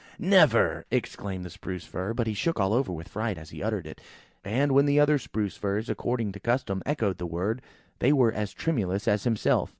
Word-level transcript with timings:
"Never!" 0.17 0.83
exclaimed 0.89 1.45
the 1.45 1.51
Spruce 1.51 1.85
fir; 1.85 2.15
but 2.15 2.25
he 2.25 2.33
shook 2.33 2.59
all 2.59 2.73
over 2.73 2.91
with 2.91 3.07
fright 3.09 3.37
as 3.37 3.51
he 3.51 3.61
uttered 3.61 3.85
it. 3.85 4.01
And 4.43 4.71
when 4.71 4.87
the 4.87 4.99
other 4.99 5.19
Spruce 5.19 5.57
firs, 5.57 5.91
according 5.91 6.31
to 6.31 6.39
custom, 6.39 6.81
echoed 6.87 7.19
the 7.19 7.27
word, 7.27 7.61
they 7.99 8.11
were 8.11 8.31
as 8.33 8.51
tremulous 8.51 9.07
as 9.07 9.25
himself. 9.25 9.69